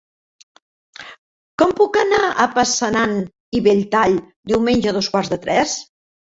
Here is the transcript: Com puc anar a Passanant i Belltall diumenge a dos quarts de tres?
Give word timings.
Com 1.63 1.75
puc 1.81 1.99
anar 2.05 2.23
a 2.31 2.49
Passanant 2.57 3.15
i 3.61 3.63
Belltall 3.71 4.19
diumenge 4.55 4.93
a 4.95 4.99
dos 5.01 5.15
quarts 5.15 5.33
de 5.37 5.43
tres? 5.49 5.81